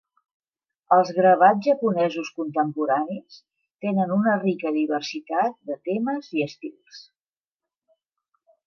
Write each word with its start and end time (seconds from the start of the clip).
Els 0.95 1.11
gravats 1.17 1.61
japonesos 1.67 2.31
contemporanis 2.39 3.37
tenen 3.87 4.17
una 4.17 4.35
rica 4.47 4.75
diversitat 4.81 5.57
de 5.71 5.79
temes 5.91 6.35
i 6.41 6.49
estils. 6.51 7.07